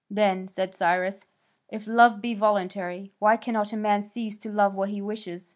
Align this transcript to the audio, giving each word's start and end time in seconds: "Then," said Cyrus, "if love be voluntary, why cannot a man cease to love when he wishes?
"Then," 0.09 0.47
said 0.47 0.73
Cyrus, 0.73 1.27
"if 1.69 1.85
love 1.85 2.21
be 2.23 2.33
voluntary, 2.33 3.11
why 3.19 3.37
cannot 3.37 3.71
a 3.71 3.77
man 3.77 4.01
cease 4.01 4.35
to 4.39 4.49
love 4.49 4.73
when 4.73 4.89
he 4.89 4.99
wishes? 4.99 5.49